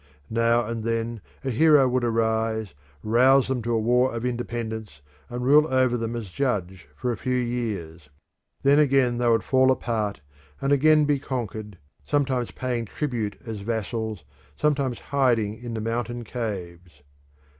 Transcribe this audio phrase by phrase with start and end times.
[0.31, 5.45] Now and then a hero would arise, rouse them to a war of independence, and
[5.45, 8.09] rule over them as judge for a few years.
[8.63, 10.21] Then again they would fall apart,
[10.59, 14.23] and again be conquered, sometimes paying tribute as vassals,
[14.57, 17.03] sometimes hiding in the mountain caves.